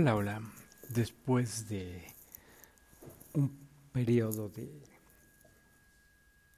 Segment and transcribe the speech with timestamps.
[0.00, 0.42] Hola, hola.
[0.88, 2.02] Después de
[3.34, 4.82] un periodo de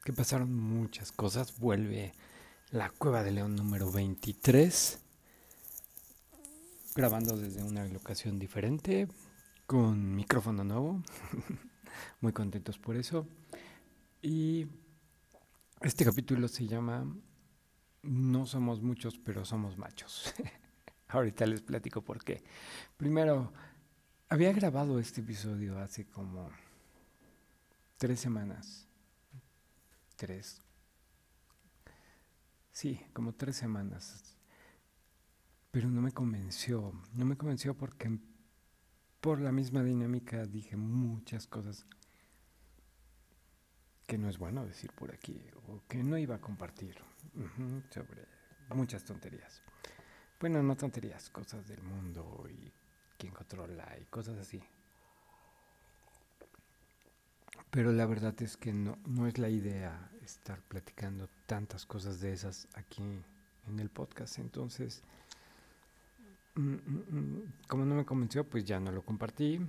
[0.05, 2.15] que pasaron muchas cosas, vuelve
[2.71, 5.01] la Cueva de León número 23,
[6.95, 9.09] grabando desde una locación diferente,
[9.67, 11.03] con micrófono nuevo,
[12.21, 13.27] muy contentos por eso.
[14.23, 14.69] Y
[15.81, 17.13] este capítulo se llama
[18.03, 20.33] No somos muchos, pero somos machos.
[21.13, 22.43] Ahorita les platico por qué.
[22.97, 23.53] Primero,
[24.31, 26.51] había grabado este episodio hace como
[27.99, 28.89] tres semanas.
[30.17, 30.63] Tres.
[32.71, 34.37] Sí, como tres semanas.
[35.71, 36.93] Pero no me convenció.
[37.13, 38.19] No me convenció porque
[39.21, 41.87] por la misma dinámica dije muchas cosas
[44.07, 46.97] que no es bueno decir por aquí o que no iba a compartir
[47.91, 48.27] sobre
[48.75, 49.63] muchas tonterías.
[50.43, 52.73] Bueno, no tonterías, cosas del mundo y
[53.17, 54.61] quién controla y cosas así.
[57.71, 62.33] Pero la verdad es que no, no es la idea estar platicando tantas cosas de
[62.33, 63.05] esas aquí
[63.69, 64.41] en el podcast.
[64.41, 65.05] Entonces,
[66.57, 69.61] mm, mm, mm, como no me convenció, pues ya no lo compartí.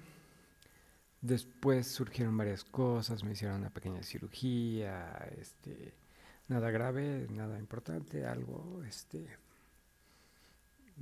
[1.21, 5.93] Después surgieron varias cosas, me hicieron una pequeña cirugía, este,
[6.47, 9.42] nada grave, nada importante, algo, este,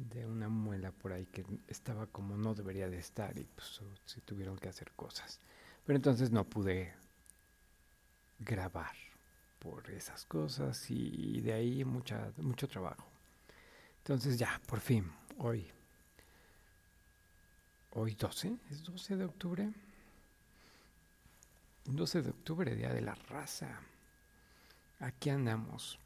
[0.10, 4.22] de una muela por ahí que estaba como no debería de estar y pues se
[4.22, 5.40] tuvieron que hacer cosas.
[5.86, 6.94] Pero entonces no pude
[8.40, 8.96] grabar
[9.60, 13.06] por esas cosas y de ahí mucha, mucho trabajo.
[14.00, 15.68] Entonces ya, por fin, hoy,
[17.92, 19.72] hoy 12, es 12 de octubre.
[21.86, 23.80] 12 de octubre, Día de la Raza.
[25.00, 26.00] Aquí andamos.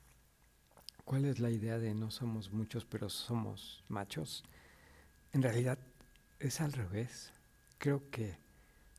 [1.06, 4.44] ¿Cuál es la idea de no somos muchos pero somos machos?
[5.34, 5.78] En realidad
[6.40, 7.32] es al revés.
[7.78, 8.40] Creo que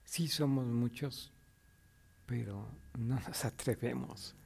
[0.04, 1.32] sí somos muchos,
[2.24, 4.36] pero no nos atrevemos.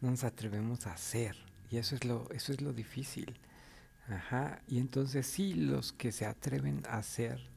[0.00, 1.36] No nos atrevemos a hacer.
[1.70, 3.36] Y eso es lo, eso es lo difícil.
[4.08, 4.62] Ajá.
[4.68, 7.50] Y entonces sí, los que se atreven a hacer,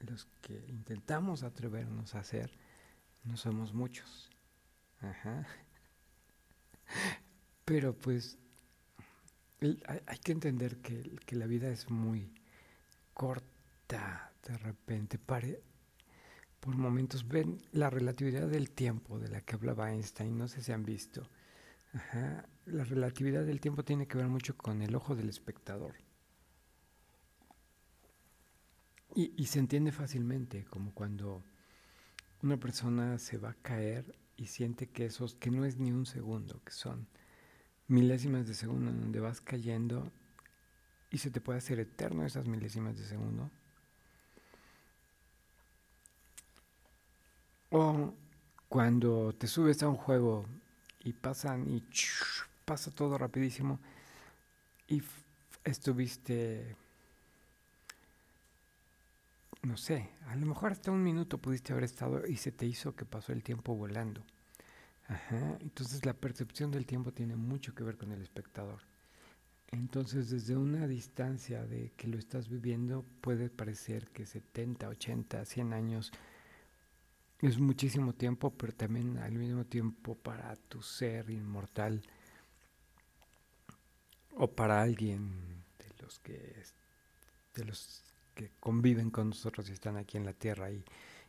[0.00, 2.50] los que intentamos atrevernos a hacer,
[3.24, 4.28] no somos muchos.
[5.00, 5.46] Ajá.
[7.64, 8.38] Pero pues
[10.06, 12.32] hay, que entender que, la vida es muy
[13.14, 15.18] corta de repente.
[15.18, 15.62] Pare,
[16.60, 20.72] por momentos ven la relatividad del tiempo de la que hablaba Einstein, no sé si
[20.72, 21.28] han visto.
[22.66, 25.94] La relatividad del tiempo tiene que ver mucho con el ojo del espectador.
[29.14, 31.42] Y, y, se entiende fácilmente, como cuando
[32.42, 36.06] una persona se va a caer y siente que esos, que no es ni un
[36.06, 37.08] segundo, que son
[37.90, 40.10] milésimas de segundo en donde vas cayendo
[41.10, 43.50] y se te puede hacer eterno esas milésimas de segundo.
[47.70, 48.14] O
[48.68, 50.46] cuando te subes a un juego
[51.00, 51.82] y pasan y
[52.64, 53.80] pasa todo rapidísimo
[54.86, 55.02] y
[55.64, 56.76] estuviste,
[59.62, 62.94] no sé, a lo mejor hasta un minuto pudiste haber estado y se te hizo
[62.94, 64.22] que pasó el tiempo volando.
[65.10, 65.58] Ajá.
[65.60, 68.80] Entonces la percepción del tiempo tiene mucho que ver con el espectador.
[69.72, 75.72] Entonces desde una distancia de que lo estás viviendo puede parecer que 70, 80, 100
[75.72, 76.12] años
[77.40, 82.02] es muchísimo tiempo, pero también al mismo tiempo para tu ser inmortal
[84.36, 86.62] o para alguien de los que
[87.54, 88.04] de los
[88.36, 90.84] que conviven con nosotros y están aquí en la tierra y,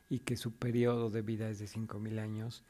[0.08, 2.64] y que su periodo de vida es de 5000 años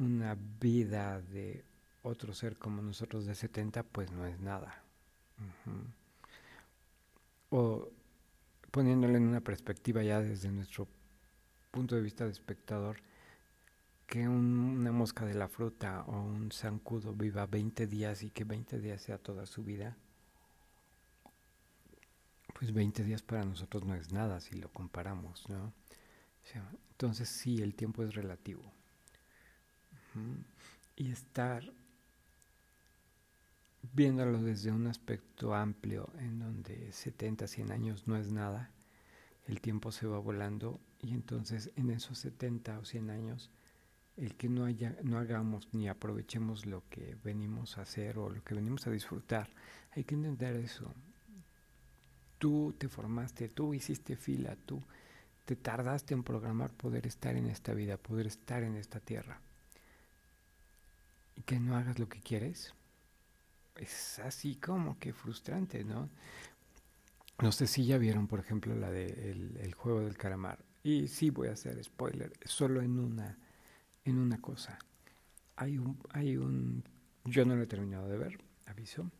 [0.00, 1.64] una vida de
[2.02, 4.82] otro ser como nosotros de 70, pues no es nada.
[7.50, 7.88] O
[8.70, 10.88] poniéndolo en una perspectiva ya desde nuestro
[11.70, 12.96] punto de vista de espectador,
[14.06, 18.80] que una mosca de la fruta o un zancudo viva 20 días y que 20
[18.80, 19.96] días sea toda su vida,
[22.58, 25.72] pues 20 días para nosotros no es nada si lo comparamos, ¿no?
[26.90, 28.72] entonces sí, el tiempo es relativo
[30.96, 31.72] y estar
[33.92, 38.70] viéndolo desde un aspecto amplio en donde 70, 100 años no es nada,
[39.46, 43.50] el tiempo se va volando y entonces en esos 70 o 100 años
[44.16, 48.44] el que no, haya, no hagamos ni aprovechemos lo que venimos a hacer o lo
[48.44, 49.48] que venimos a disfrutar,
[49.92, 50.92] hay que entender eso.
[52.38, 54.82] Tú te formaste, tú hiciste fila, tú
[55.46, 59.40] te tardaste en programar poder estar en esta vida, poder estar en esta tierra
[61.42, 62.74] que no hagas lo que quieres,
[63.76, 66.10] es así como que frustrante, ¿no?
[67.40, 69.06] No sé si ya vieron, por ejemplo, la de
[69.60, 70.64] el, juego del caramar.
[70.82, 73.38] Y sí voy a hacer spoiler, solo en una,
[74.04, 74.78] en una cosa.
[75.56, 76.84] Hay un, hay un,
[77.24, 79.10] yo no lo he terminado de ver, aviso,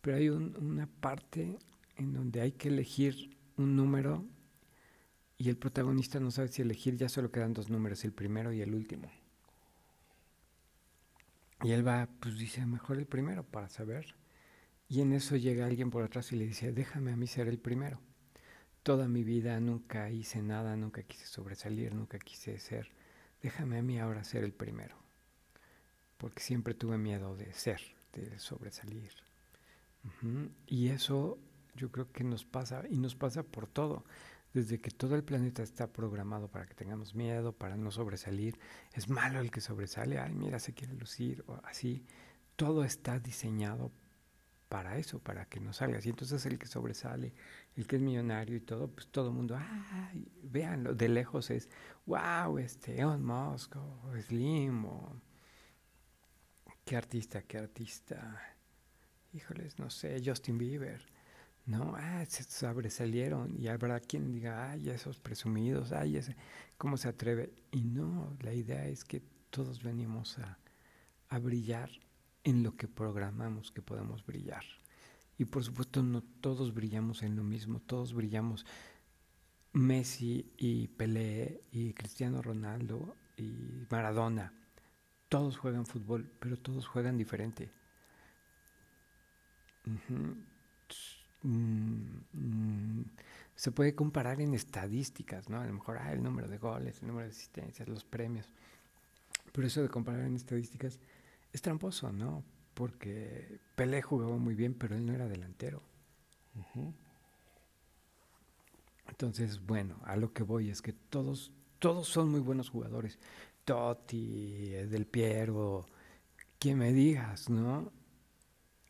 [0.00, 1.58] pero hay una parte
[1.96, 4.24] en donde hay que elegir un número
[5.38, 8.62] y el protagonista no sabe si elegir, ya solo quedan dos números, el primero y
[8.62, 9.10] el último.
[11.62, 14.14] Y él va, pues dice, mejor el primero para saber.
[14.88, 17.58] Y en eso llega alguien por atrás y le dice, déjame a mí ser el
[17.58, 18.00] primero.
[18.82, 22.92] Toda mi vida nunca hice nada, nunca quise sobresalir, nunca quise ser.
[23.42, 24.96] Déjame a mí ahora ser el primero.
[26.18, 27.80] Porque siempre tuve miedo de ser,
[28.12, 29.12] de sobresalir.
[30.66, 31.38] Y eso
[31.74, 34.04] yo creo que nos pasa, y nos pasa por todo
[34.56, 38.58] desde que todo el planeta está programado para que tengamos miedo, para no sobresalir,
[38.94, 42.06] es malo el que sobresale, ay, mira, se quiere lucir, o así,
[42.56, 43.92] todo está diseñado
[44.70, 46.06] para eso, para que no salgas.
[46.06, 47.34] Y entonces el que sobresale,
[47.76, 51.68] el que es millonario y todo, pues todo el mundo, ay, véanlo, de lejos es,
[52.06, 55.20] wow, este, Elon Musk, o Slim, o
[56.86, 58.40] qué artista, qué artista,
[59.34, 61.15] híjoles, no sé, Justin Bieber
[61.66, 61.94] ¿no?
[61.96, 66.36] Ah, se sobresalieron y habrá quien diga, ay, esos presumidos, ay, ese,
[66.78, 67.52] ¿cómo se atreve?
[67.72, 69.20] Y no, la idea es que
[69.50, 70.58] todos venimos a,
[71.28, 71.90] a brillar
[72.44, 74.64] en lo que programamos que podemos brillar.
[75.38, 78.64] Y por supuesto no todos brillamos en lo mismo, todos brillamos.
[79.72, 84.54] Messi y Pelé y Cristiano Ronaldo y Maradona,
[85.28, 87.70] todos juegan fútbol, pero todos juegan diferente.
[91.46, 93.02] Mm,
[93.54, 95.60] se puede comparar en estadísticas, ¿no?
[95.60, 98.50] A lo mejor ah, el número de goles, el número de asistencias, los premios.
[99.52, 100.98] Pero eso de comparar en estadísticas
[101.52, 102.44] es tramposo, ¿no?
[102.74, 105.82] Porque Pelé jugaba muy bien, pero él no era delantero.
[109.08, 113.18] Entonces, bueno, a lo que voy es que todos, todos son muy buenos jugadores.
[113.64, 115.86] Totti, Del Piero,
[116.58, 117.90] quien me digas, ¿no?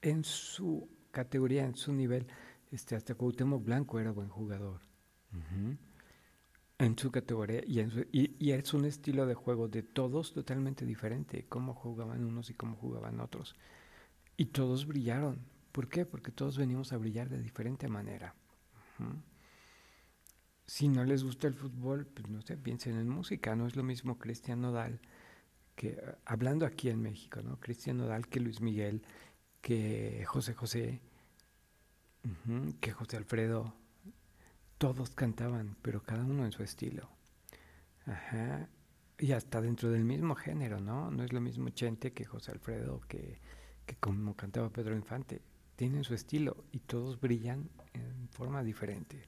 [0.02, 2.26] En su categoría, en su nivel,
[2.70, 4.80] este, hasta Cuauhtémoc Blanco era buen jugador.
[6.78, 11.46] En su categoría y, en y, es un estilo de juego de todos totalmente diferente,
[11.48, 13.54] cómo jugaban unos y cómo jugaban otros.
[14.36, 15.40] Y todos brillaron.
[15.72, 16.06] ¿Por qué?
[16.06, 18.34] Porque todos venimos a brillar de diferente manera.
[20.66, 23.54] Si no les gusta el fútbol, pues no sé, piensen en música.
[23.56, 25.00] No es lo mismo Cristian Nodal
[25.76, 27.60] que, hablando aquí en México, ¿no?
[27.60, 29.02] Cristian Nodal que Luis Miguel,
[29.60, 31.00] que José José,
[32.81, 33.75] que José Alfredo,
[34.78, 37.08] todos cantaban, pero cada uno en su estilo.
[38.06, 38.69] Ajá.
[39.19, 41.11] Y hasta dentro del mismo género, ¿no?
[41.11, 43.40] No es lo mismo Chente que José Alfredo, que,
[43.87, 45.40] que como cantaba Pedro Infante.
[45.76, 49.23] Tienen su estilo y todos brillan en forma diferente.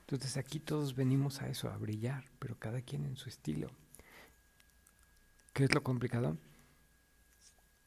[0.00, 3.70] Entonces aquí todos venimos a eso, a brillar, pero cada quien en su estilo.
[5.52, 6.36] ¿Qué es lo complicado?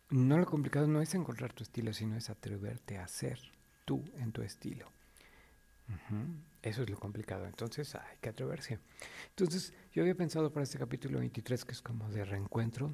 [0.10, 3.40] No lo complicado no es encontrar tu estilo, sino es atreverte a ser
[3.85, 4.91] tú en tu estilo.
[6.62, 7.45] Eso es lo complicado.
[7.45, 8.80] Entonces hay que atreverse.
[9.30, 12.91] Entonces yo había pensado para este capítulo 23, que es como de reencuentro,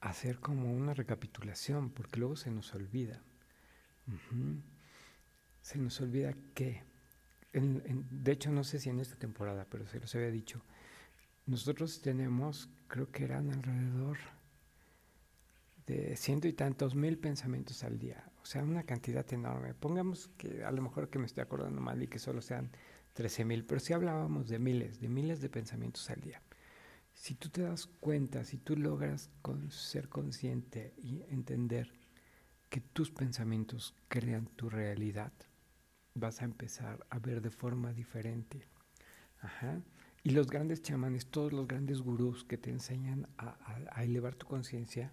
[0.00, 3.22] hacer como una recapitulación, porque luego se nos olvida.
[5.62, 6.82] Se nos olvida que,
[7.52, 10.62] de hecho no sé si en esta temporada, pero se los había dicho,
[11.46, 14.18] nosotros tenemos, creo que eran alrededor
[15.86, 19.72] de ciento y tantos mil pensamientos al día, o sea, una cantidad enorme.
[19.72, 22.70] Pongamos que a lo mejor que me estoy acordando mal y que solo sean
[23.14, 26.42] 13 mil, pero si hablábamos de miles, de miles de pensamientos al día.
[27.14, 29.30] Si tú te das cuenta, si tú logras
[29.70, 31.90] ser consciente y entender
[32.68, 35.32] que tus pensamientos crean tu realidad,
[36.12, 38.68] vas a empezar a ver de forma diferente.
[39.40, 39.80] Ajá.
[40.22, 45.12] Y los grandes chamanes, todos los grandes gurús que te enseñan a elevar tu conciencia,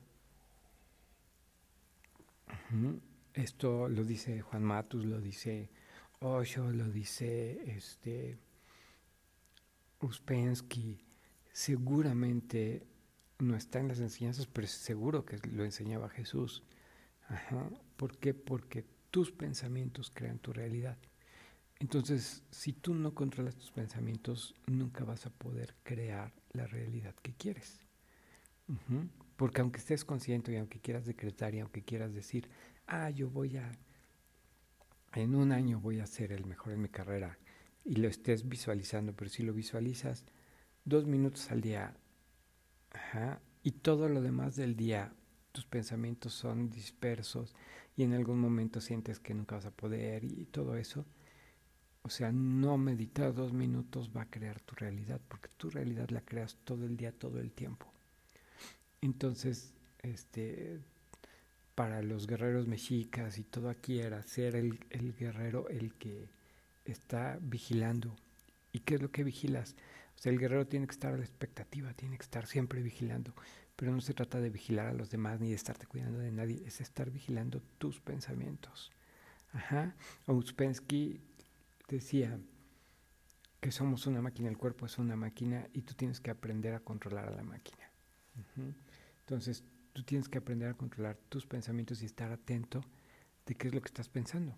[3.33, 5.69] esto lo dice Juan Matus, lo dice
[6.19, 8.37] Osho, lo dice este
[9.99, 10.99] Uspensky.
[11.51, 12.85] Seguramente
[13.39, 16.63] no está en las enseñanzas, pero seguro que lo enseñaba Jesús.
[17.97, 18.33] ¿Por qué?
[18.33, 20.97] Porque tus pensamientos crean tu realidad.
[21.79, 27.33] Entonces, si tú no controlas tus pensamientos, nunca vas a poder crear la realidad que
[27.33, 27.79] quieres.
[29.35, 32.47] Porque aunque estés consciente y aunque quieras decretar y aunque quieras decir,
[32.87, 33.71] ah, yo voy a,
[35.13, 37.37] en un año voy a ser el mejor en mi carrera
[37.83, 40.25] y lo estés visualizando, pero si lo visualizas
[40.85, 41.95] dos minutos al día
[43.63, 45.13] y todo lo demás del día,
[45.51, 47.55] tus pensamientos son dispersos
[47.97, 51.05] y en algún momento sientes que nunca vas a poder y todo eso.
[52.03, 56.21] O sea, no meditar dos minutos va a crear tu realidad, porque tu realidad la
[56.21, 57.85] creas todo el día, todo el tiempo.
[59.01, 60.79] Entonces, este,
[61.75, 66.29] para los guerreros mexicas y todo aquí era ser el, el guerrero el que
[66.85, 68.15] está vigilando.
[68.71, 69.75] ¿Y qué es lo que vigilas?
[70.17, 73.33] O sea, el guerrero tiene que estar a la expectativa, tiene que estar siempre vigilando.
[73.75, 76.61] Pero no se trata de vigilar a los demás ni de estarte cuidando de nadie,
[76.65, 78.91] es estar vigilando tus pensamientos.
[79.53, 79.95] Ajá.
[80.27, 81.19] Ouspensky
[81.87, 82.39] decía
[83.59, 86.79] que somos una máquina, el cuerpo es una máquina y tú tienes que aprender a
[86.79, 87.89] controlar a la máquina.
[89.19, 89.63] Entonces,
[89.93, 92.83] tú tienes que aprender a controlar tus pensamientos y estar atento
[93.45, 94.57] de qué es lo que estás pensando.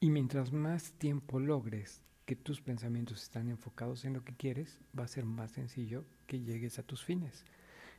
[0.00, 5.04] Y mientras más tiempo logres que tus pensamientos están enfocados en lo que quieres, va
[5.04, 7.44] a ser más sencillo que llegues a tus fines.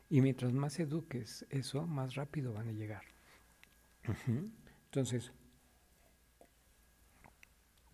[0.10, 3.03] Y mientras más eduques eso, más rápido van a llegar.
[4.86, 5.31] Entonces,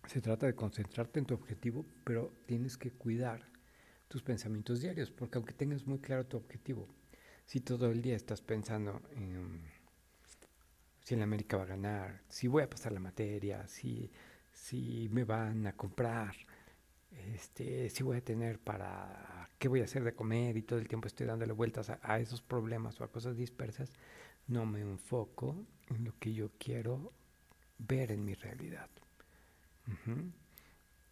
[0.06, 3.46] se trata de concentrarte en tu objetivo, pero tienes que cuidar
[4.08, 6.88] tus pensamientos diarios, porque aunque tengas muy claro tu objetivo,
[7.48, 9.62] si todo el día estás pensando en
[11.00, 14.10] si en América va a ganar, si voy a pasar la materia, si,
[14.52, 16.36] si me van a comprar,
[17.10, 20.86] este, si voy a tener para qué voy a hacer de comer y todo el
[20.86, 23.90] tiempo estoy dándole vueltas a, esos problemas o a cosas dispersas,
[24.46, 25.56] no me enfoco
[25.88, 27.14] en lo que yo quiero
[27.78, 28.90] ver en mi realidad.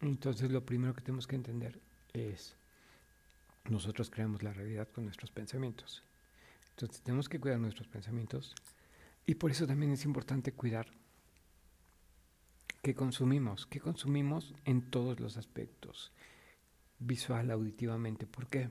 [0.01, 1.81] Entonces lo primero que tenemos que entender
[2.13, 2.55] es,
[3.67, 6.03] nosotros creamos la realidad con nuestros pensamientos.
[6.77, 8.53] Entonces tenemos que cuidar nuestros pensamientos
[9.25, 10.85] y por eso también es importante cuidar
[12.83, 16.13] qué consumimos, qué consumimos en todos los aspectos,
[16.99, 18.27] visual, auditivamente.
[18.27, 18.69] ¿Por qué?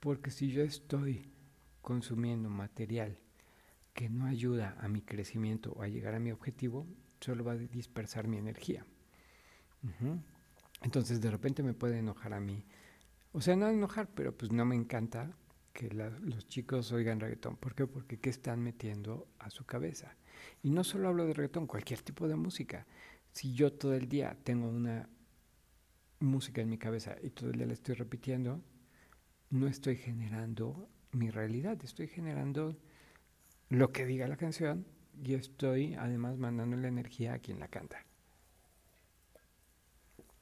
[0.00, 1.30] Porque si yo estoy
[1.82, 3.18] consumiendo material
[3.92, 6.86] que no ayuda a mi crecimiento o a llegar a mi objetivo,
[7.20, 8.86] solo va a dispersar mi energía.
[10.80, 12.64] Entonces de repente me puede enojar a mí.
[13.32, 15.36] O sea, no enojar, pero pues no me encanta
[15.78, 17.54] que los chicos oigan reggaetón.
[17.56, 17.86] ¿Por qué?
[17.86, 20.16] Porque ¿qué están metiendo a su cabeza?
[20.60, 22.84] Y no solo hablo de reggaetón, cualquier tipo de música.
[23.30, 25.08] Si yo todo el día tengo una
[26.18, 28.60] música en mi cabeza y todo el día la estoy repitiendo,
[29.50, 32.76] no estoy generando mi realidad, estoy generando
[33.68, 34.84] lo que diga la canción
[35.22, 38.04] y estoy además mandando la energía a quien la canta.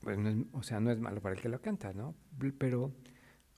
[0.01, 0.19] Pues
[0.53, 2.15] o sea, no es malo para el que lo canta, ¿no?
[2.57, 2.95] Pero,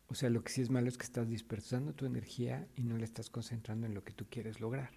[0.08, 2.96] o sea, lo que sí es malo es que estás dispersando tu energía y no
[2.96, 4.90] la estás concentrando en lo que tú quieres lograr.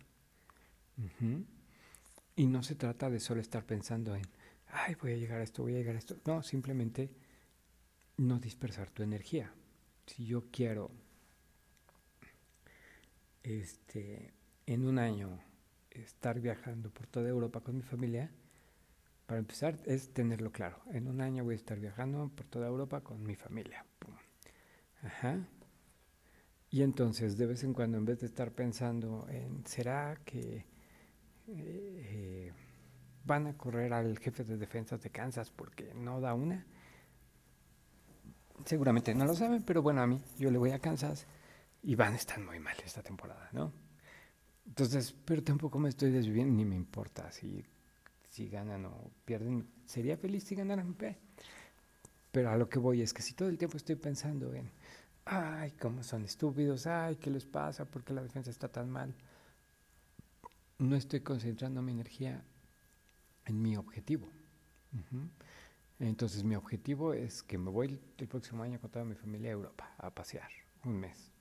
[2.36, 4.24] Y no se trata de solo estar pensando en,
[4.68, 6.18] ay, voy a llegar a esto, voy a llegar a esto.
[6.25, 7.12] No, simplemente
[8.18, 9.53] no dispersar tu energía.
[10.08, 10.91] Si yo quiero,
[13.44, 14.34] este,
[14.65, 15.39] en un año
[15.89, 18.32] estar viajando por toda Europa con mi familia,
[19.25, 20.82] para empezar es tenerlo claro.
[20.91, 23.86] En un año voy a estar viajando por toda Europa con mi familia.
[25.03, 25.48] Ajá.
[26.70, 30.65] Y entonces, de vez en cuando, en vez de estar pensando en, ¿será que
[31.48, 32.53] eh,
[33.24, 36.65] van a correr al jefe de defensas de Kansas porque no da una.
[38.65, 41.25] Seguramente no lo saben, pero bueno, a mí yo le voy a Kansas
[41.81, 43.74] y van a estar muy mal esta temporada, ¿no?
[44.65, 47.65] Entonces, pero tampoco me estoy desviviendo, ni me importa si,
[48.29, 49.67] si ganan o pierden.
[49.86, 51.17] Sería feliz si ganaran P.
[52.31, 54.71] Pero a lo que voy es que si todo el tiempo estoy pensando en,
[55.25, 57.85] ay, cómo son estúpidos, ay, ¿qué les pasa?
[57.85, 59.13] ¿Por qué la defensa está tan mal?
[60.81, 62.43] no estoy concentrando mi energía
[63.45, 64.27] en mi objetivo.
[66.00, 69.53] Entonces mi objetivo es que me voy el próximo año con toda mi familia a
[69.53, 70.50] Europa a pasear
[70.83, 71.31] un mes.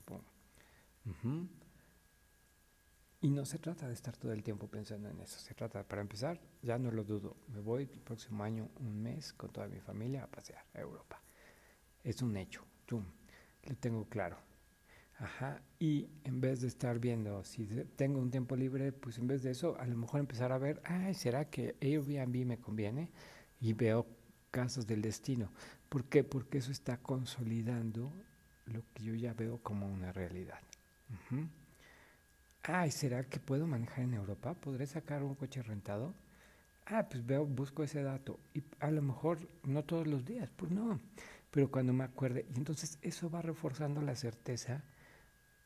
[3.23, 5.39] Y no se trata de estar todo el tiempo pensando en eso.
[5.39, 9.31] Se trata, para empezar, ya no lo dudo, me voy el próximo año un mes
[9.33, 11.21] con toda mi familia a pasear a Europa.
[12.03, 14.37] Es un hecho, lo tengo claro.
[15.19, 19.43] Ajá, y en vez de estar viendo si tengo un tiempo libre, pues en vez
[19.43, 23.11] de eso, a lo mejor empezar a ver, ay, ¿será que Airbnb me conviene?
[23.59, 24.07] Y veo
[24.49, 25.51] casos del destino.
[25.89, 26.23] ¿Por qué?
[26.23, 28.11] Porque eso está consolidando
[28.65, 30.59] lo que yo ya veo como una realidad.
[32.63, 34.53] Ay, ¿será que puedo manejar en Europa?
[34.53, 36.13] ¿Podré sacar un coche rentado?
[36.85, 38.39] Ah, pues veo, busco ese dato.
[38.53, 40.99] Y a lo mejor no todos los días, pues no.
[41.49, 44.83] Pero cuando me acuerde, y entonces eso va reforzando la certeza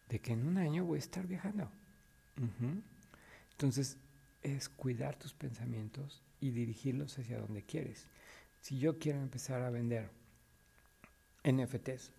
[0.10, 1.70] de que en un año voy a estar viajando.
[3.52, 3.98] Entonces,
[4.42, 8.08] es cuidar tus pensamientos y dirigirlos hacia donde quieres.
[8.62, 10.10] Si yo quiero empezar a vender
[11.44, 12.12] NFTs,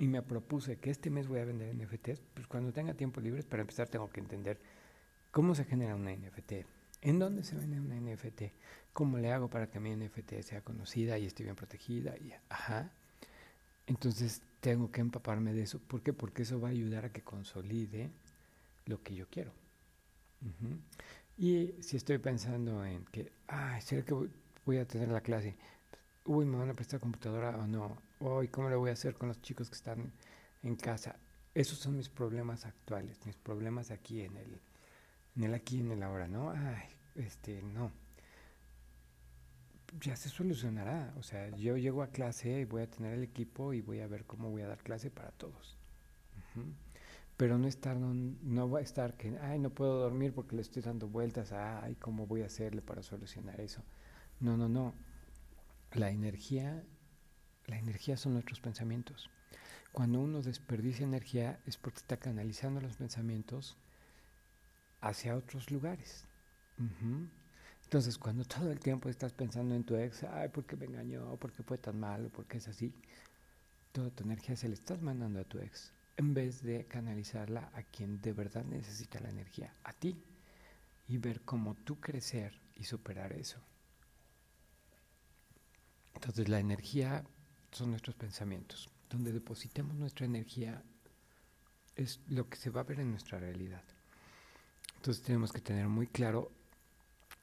[0.00, 3.42] y me propuse que este mes voy a vender NFTs, pues cuando tenga tiempo libre,
[3.42, 4.58] para empezar tengo que entender
[5.30, 6.52] cómo se genera una NFT,
[7.02, 8.44] en dónde se vende una NFT,
[8.94, 12.90] cómo le hago para que mi NFT sea conocida y esté bien protegida, y ajá.
[13.86, 15.78] Entonces tengo que empaparme de eso.
[15.78, 16.14] ¿Por qué?
[16.14, 18.10] Porque eso va a ayudar a que consolide
[18.86, 19.52] lo que yo quiero.
[21.36, 24.14] Y si estoy pensando en que, ay, ¿será que
[24.64, 25.56] voy a tener la clase?
[26.24, 27.98] Uy, ¿me van a prestar computadora o no?
[28.20, 30.12] Uy, ¿cómo lo voy a hacer con los chicos que están
[30.62, 31.16] en casa?
[31.54, 34.60] Esos son mis problemas actuales, mis problemas aquí en el,
[35.36, 36.50] en el aquí en el ahora, ¿no?
[36.50, 37.90] Ay, este, no.
[40.00, 41.12] Ya se solucionará.
[41.18, 44.06] O sea, yo llego a clase y voy a tener el equipo y voy a
[44.06, 45.76] ver cómo voy a dar clase para todos
[47.40, 48.12] pero no estar, no,
[48.42, 51.94] no va a estar que, ay, no puedo dormir porque le estoy dando vueltas, ay,
[51.94, 53.82] ¿cómo voy a hacerle para solucionar eso?
[54.40, 54.92] No, no, no.
[55.94, 56.84] La energía,
[57.70, 59.30] la energía son nuestros pensamientos.
[59.92, 63.76] Cuando uno desperdicia energía es porque está canalizando los pensamientos
[65.00, 66.26] hacia otros lugares.
[67.84, 71.36] Entonces, cuando todo el tiempo estás pensando en tu ex, ay, ¿por qué me engañó?
[71.36, 72.28] ¿Por qué fue tan malo?
[72.28, 72.92] ¿Por qué es así?
[73.92, 77.82] Toda tu energía se le estás mandando a tu ex en vez de canalizarla a
[77.82, 80.22] quien de verdad necesita la energía, a ti,
[81.08, 83.58] y ver cómo tú crecer y superar eso.
[86.14, 87.24] Entonces la energía
[87.72, 88.88] son nuestros pensamientos.
[89.08, 90.82] Donde depositemos nuestra energía
[91.96, 93.82] es lo que se va a ver en nuestra realidad.
[94.96, 96.52] Entonces tenemos que tener muy claro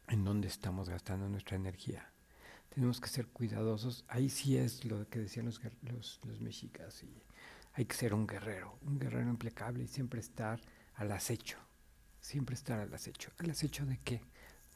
[0.07, 2.12] en dónde estamos gastando nuestra energía.
[2.69, 4.05] Tenemos que ser cuidadosos.
[4.07, 7.24] Ahí sí es lo que decían los, los, los mexicas y
[7.74, 10.60] hay que ser un guerrero, un guerrero implacable y siempre estar
[10.96, 11.57] al acecho,
[12.19, 13.31] siempre estar al acecho.
[13.38, 14.22] ¿Al acecho de qué?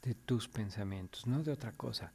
[0.02, 2.12] De tus pensamientos, no de otra cosa.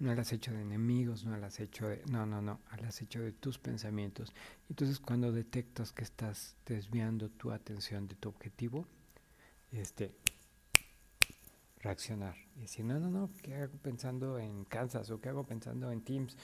[0.00, 2.02] No al acecho de enemigos, no al acecho de...
[2.10, 4.32] No, no, no, al acecho de tus pensamientos.
[4.68, 8.86] Entonces cuando detectas que estás desviando tu atención de tu objetivo,
[9.72, 10.12] este,
[11.80, 15.10] reaccionar y decir, no, no, no, ¿qué hago pensando en Kansas?
[15.10, 16.36] ¿O qué hago pensando en Teams?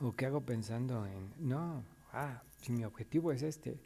[0.00, 1.32] ¿O qué hago pensando en...
[1.38, 3.78] No, ah, si mi objetivo es este,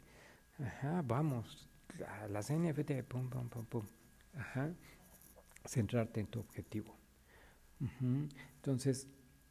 [0.59, 1.67] ajá, vamos,
[2.07, 3.85] a las NFT, pum, pum, pum, pum,
[4.35, 4.71] ajá,
[5.65, 6.95] centrarte en tu objetivo.
[7.99, 9.07] Entonces,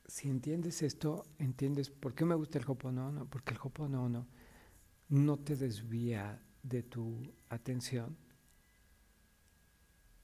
[0.06, 4.26] si entiendes esto, entiendes por qué me gusta el Hoponono, porque el Hoponono
[5.08, 8.16] no te desvía de tu atención.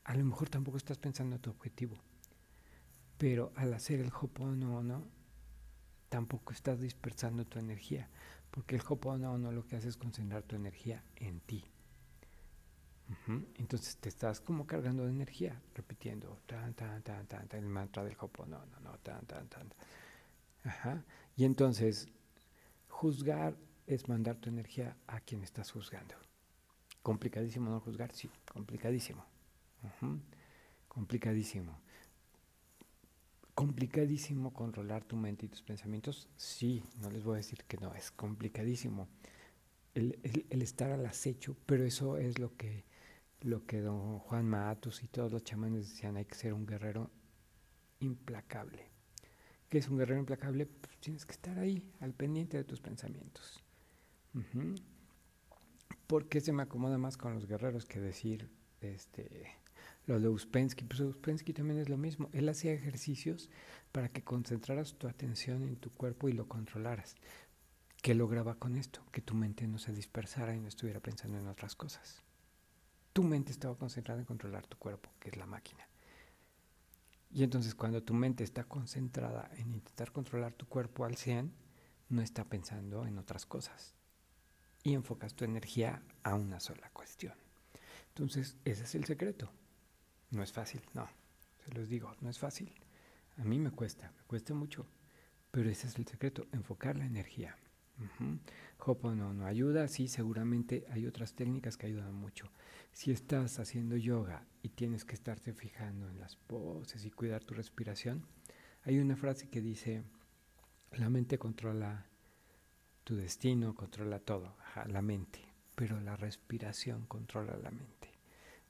[0.05, 1.97] A lo mejor tampoco estás pensando en tu objetivo,
[3.19, 5.07] pero al hacer el Hoponono
[6.09, 8.09] tampoco estás dispersando tu energía,
[8.51, 11.65] porque el Hoponopono lo que hace es concentrar tu energía en ti.
[13.59, 18.17] Entonces te estás como cargando de energía, repitiendo tan, tan, tan, tan, el mantra del
[18.19, 19.73] Hoponopono, no, tan, tan, tan.
[20.65, 21.05] Ajá.
[21.37, 22.09] Y entonces,
[22.89, 26.15] juzgar es mandar tu energía a quien estás juzgando.
[27.03, 29.25] Complicadísimo no juzgar, sí, complicadísimo.
[30.89, 31.79] Complicadísimo
[33.55, 36.29] complicadísimo controlar tu mente y tus pensamientos.
[36.37, 39.09] Sí, no les voy a decir que no, es complicadísimo
[39.95, 40.19] el,
[40.51, 42.85] estar al acecho, pero eso es lo que,
[43.45, 47.11] lo que don Juan Matos y todos los chamanes decían, hay que ser un guerrero
[48.01, 48.91] implacable.
[49.69, 50.67] ¿Qué es un guerrero implacable?
[50.67, 53.63] Pues tienes que estar ahí, al pendiente de tus pensamientos.
[56.07, 58.51] Porque se me acomoda más con los guerreros que decir,
[58.81, 59.47] este,
[60.07, 62.29] lo de Uspensky, pues Uspensky también es lo mismo.
[62.33, 63.51] Él hacía ejercicios
[63.93, 67.17] para que concentraras tu atención en tu cuerpo y lo controlaras.
[68.03, 69.05] ¿Qué lograba con esto?
[69.13, 72.23] Que tu mente no se dispersara y no estuviera pensando en otras cosas.
[73.13, 75.87] Tu mente estaba concentrada en controlar tu cuerpo, que es la máquina.
[77.31, 81.53] Y entonces cuando tu mente está concentrada en intentar controlar tu cuerpo al 100,
[82.09, 83.95] no está pensando en otras cosas.
[84.83, 87.35] Y enfocas tu energía a una sola cuestión.
[88.09, 89.51] Entonces, ese es el secreto.
[90.31, 91.09] No es fácil, no,
[91.65, 92.75] se los digo, no es fácil.
[93.39, 94.87] A mí me cuesta, me cuesta mucho,
[95.51, 97.57] pero ese es el secreto, enfocar la energía.
[97.99, 102.51] Uh no no ayuda, sí, seguramente hay otras técnicas que ayudan mucho.
[102.93, 107.55] Si estás haciendo yoga y tienes que estarte fijando en las poses y cuidar tu
[107.55, 108.27] respiración,
[108.85, 110.03] hay una frase que dice,
[110.93, 112.07] la mente controla
[113.05, 115.41] tu destino, controla todo, la mente,
[115.75, 118.11] pero la respiración controla la mente.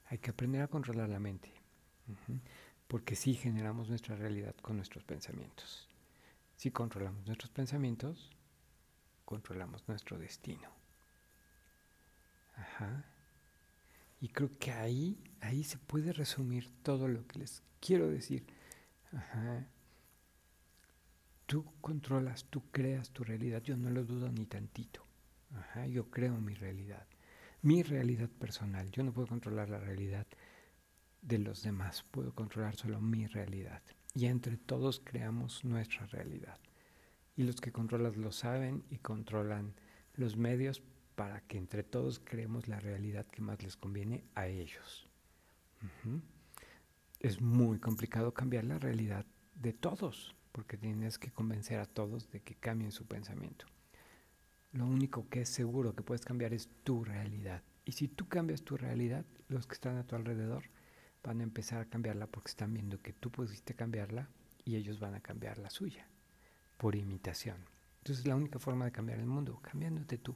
[0.06, 1.52] Hay que aprender a controlar la mente,
[2.86, 5.88] porque sí generamos nuestra realidad con nuestros pensamientos.
[6.56, 8.30] Si controlamos nuestros pensamientos,
[9.32, 10.68] controlamos nuestro destino.
[12.54, 13.02] Ajá.
[14.20, 18.44] Y creo que ahí, ahí se puede resumir todo lo que les quiero decir.
[19.10, 19.66] Ajá.
[21.46, 25.02] Tú controlas, tú creas tu realidad, yo no lo dudo ni tantito.
[25.56, 27.06] Ajá, yo creo mi realidad.
[27.62, 28.90] Mi realidad personal.
[28.90, 30.26] Yo no puedo controlar la realidad
[31.22, 32.02] de los demás.
[32.10, 33.82] Puedo controlar solo mi realidad.
[34.14, 36.58] Y entre todos creamos nuestra realidad.
[37.42, 39.74] Y los que controlan lo saben y controlan
[40.14, 40.80] los medios
[41.16, 45.08] para que entre todos creemos la realidad que más les conviene a ellos.
[47.18, 49.26] Es muy complicado cambiar la realidad
[49.56, 53.66] de todos, porque tienes que convencer a todos de que cambien su pensamiento.
[54.70, 57.64] Lo único que es seguro que puedes cambiar es tu realidad.
[57.84, 60.62] Y si tú cambias tu realidad, los que están a tu alrededor
[61.24, 64.28] van a empezar a cambiarla porque están viendo que tú pudiste cambiarla
[64.64, 66.06] y ellos van a cambiar la suya
[66.82, 67.58] por imitación.
[67.98, 70.34] Entonces la única forma de cambiar el mundo, cambiándote tú,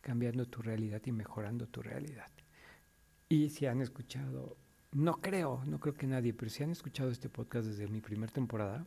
[0.00, 2.26] cambiando tu realidad y mejorando tu realidad.
[3.28, 4.56] Y si han escuchado,
[4.90, 8.32] no creo, no creo que nadie, pero si han escuchado este podcast desde mi primera
[8.32, 8.84] temporada,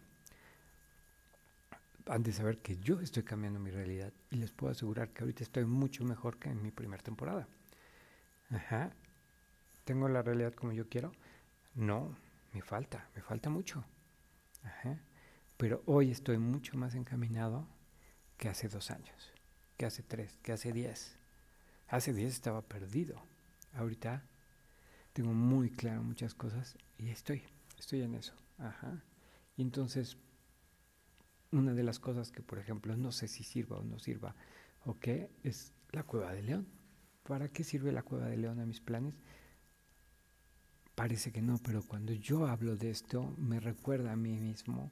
[2.07, 5.43] han de saber que yo estoy cambiando mi realidad y les puedo asegurar que ahorita
[5.45, 7.47] estoy mucho mejor que en mi primera temporada.
[8.49, 8.91] Ajá.
[9.85, 11.13] ¿Tengo la realidad como yo quiero?
[11.73, 12.17] No,
[12.51, 13.81] me falta, me falta mucho.
[14.65, 14.99] Ajá.
[15.61, 17.67] Pero hoy estoy mucho más encaminado
[18.37, 19.31] que hace dos años,
[19.77, 21.19] que hace tres, que hace diez.
[21.87, 23.21] Hace diez estaba perdido.
[23.73, 24.23] Ahorita
[25.13, 27.43] tengo muy claro muchas cosas y estoy,
[27.77, 28.33] estoy en eso.
[28.57, 29.03] Ajá.
[29.55, 30.17] Y entonces,
[31.51, 34.33] una de las cosas que, por ejemplo, no sé si sirva o no sirva,
[34.83, 36.67] o qué, es la cueva de león.
[37.21, 39.13] ¿Para qué sirve la cueva de león a mis planes?
[40.95, 44.91] Parece que no, pero cuando yo hablo de esto, me recuerda a mí mismo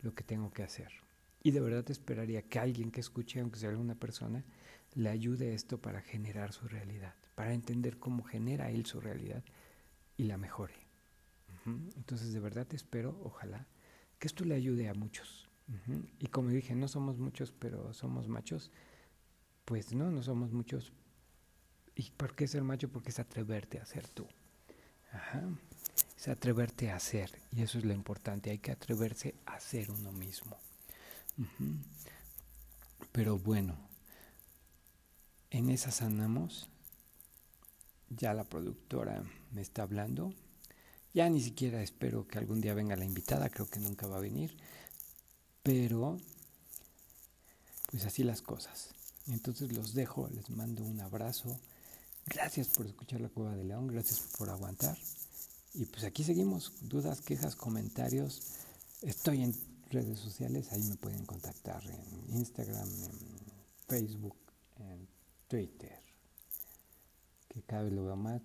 [0.00, 0.92] lo que tengo que hacer.
[1.42, 4.44] Y de verdad esperaría que alguien que escuche, aunque sea alguna persona,
[4.94, 9.44] le ayude esto para generar su realidad, para entender cómo genera él su realidad
[10.16, 10.74] y la mejore.
[11.96, 13.66] Entonces de verdad espero, ojalá,
[14.18, 15.48] que esto le ayude a muchos.
[16.18, 18.70] Y como dije, no somos muchos, pero somos machos.
[19.66, 20.94] Pues no, no somos muchos.
[21.94, 22.88] ¿Y por qué ser macho?
[22.88, 24.26] Porque es atreverte a ser tú.
[26.18, 27.30] Es atreverte a ser.
[27.52, 28.50] Y eso es lo importante.
[28.50, 30.58] Hay que atreverse a ser uno mismo.
[33.12, 33.76] Pero bueno,
[35.50, 36.68] en esas andamos.
[38.10, 40.34] Ya la productora me está hablando.
[41.14, 44.20] Ya ni siquiera espero que algún día venga la invitada, creo que nunca va a
[44.20, 44.56] venir.
[45.62, 46.18] Pero,
[47.90, 48.94] pues así las cosas.
[49.28, 51.60] Entonces los dejo, les mando un abrazo.
[52.26, 54.96] Gracias por escuchar la Cueva de León, gracias por aguantar.
[55.78, 56.72] Y pues aquí seguimos.
[56.80, 58.42] Dudas, quejas, comentarios.
[59.00, 59.54] Estoy en
[59.90, 63.12] redes sociales, ahí me pueden contactar en Instagram, en
[63.86, 64.36] Facebook,
[64.80, 65.06] en
[65.46, 66.02] Twitter,
[67.48, 68.42] que cada vez lo veo más.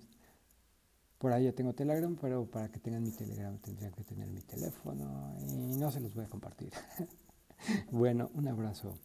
[1.17, 4.41] Por ahí ya tengo Telegram, pero para que tengan mi Telegram tendrían que tener mi
[4.41, 6.72] teléfono y no se los voy a compartir.
[7.91, 9.00] bueno, un abrazo.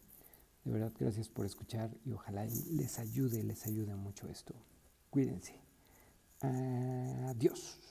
[0.65, 4.53] De verdad, gracias por escuchar y ojalá les ayude, les ayude mucho esto.
[5.09, 5.55] Cuídense.
[6.41, 7.88] Adiós.